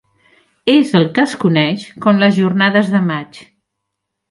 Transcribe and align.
És 0.71 0.93
el 0.99 1.05
que 1.17 1.25
es 1.25 1.35
coneix 1.43 1.85
com 2.07 2.23
les 2.25 2.35
Jornades 2.41 2.91
de 2.97 3.05
Maig. 3.13 3.45